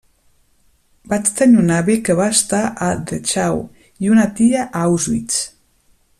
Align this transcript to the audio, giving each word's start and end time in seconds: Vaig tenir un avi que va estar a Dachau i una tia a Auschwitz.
Vaig 1.11 1.27
tenir 1.41 1.59
un 1.63 1.69
avi 1.75 1.97
que 2.07 2.15
va 2.21 2.27
estar 2.37 2.61
a 2.87 2.87
Dachau 3.11 3.63
i 4.07 4.11
una 4.15 4.27
tia 4.41 4.65
a 4.67 4.85
Auschwitz. 4.89 5.39